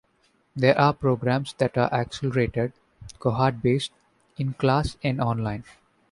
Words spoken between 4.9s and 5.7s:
and online.